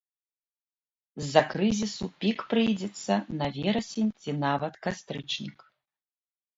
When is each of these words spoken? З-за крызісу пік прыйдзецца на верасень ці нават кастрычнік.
З-за 1.25 1.43
крызісу 1.51 2.09
пік 2.25 2.39
прыйдзецца 2.55 3.13
на 3.39 3.47
верасень 3.61 4.11
ці 4.21 4.31
нават 4.45 4.73
кастрычнік. 4.85 5.57